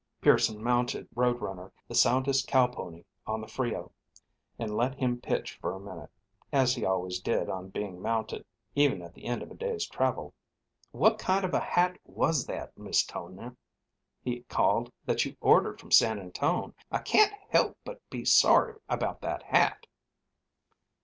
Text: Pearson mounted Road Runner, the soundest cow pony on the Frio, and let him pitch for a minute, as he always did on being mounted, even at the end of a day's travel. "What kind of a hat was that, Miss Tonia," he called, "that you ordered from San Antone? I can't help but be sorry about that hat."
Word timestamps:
Pearson 0.19 0.63
mounted 0.63 1.07
Road 1.13 1.39
Runner, 1.41 1.71
the 1.87 1.93
soundest 1.93 2.47
cow 2.47 2.65
pony 2.65 3.03
on 3.27 3.39
the 3.39 3.47
Frio, 3.47 3.91
and 4.57 4.75
let 4.75 4.95
him 4.95 5.21
pitch 5.21 5.59
for 5.61 5.73
a 5.75 5.79
minute, 5.79 6.09
as 6.51 6.73
he 6.73 6.83
always 6.83 7.19
did 7.19 7.51
on 7.51 7.69
being 7.69 8.01
mounted, 8.01 8.43
even 8.73 9.03
at 9.03 9.13
the 9.13 9.25
end 9.25 9.43
of 9.43 9.51
a 9.51 9.53
day's 9.53 9.85
travel. 9.85 10.33
"What 10.89 11.19
kind 11.19 11.45
of 11.45 11.53
a 11.53 11.59
hat 11.59 11.99
was 12.03 12.47
that, 12.47 12.75
Miss 12.75 13.05
Tonia," 13.05 13.55
he 14.23 14.39
called, 14.49 14.91
"that 15.05 15.23
you 15.23 15.37
ordered 15.39 15.79
from 15.79 15.91
San 15.91 16.17
Antone? 16.19 16.73
I 16.89 16.97
can't 16.97 17.33
help 17.51 17.77
but 17.85 18.01
be 18.09 18.25
sorry 18.25 18.79
about 18.89 19.21
that 19.21 19.43
hat." 19.43 19.85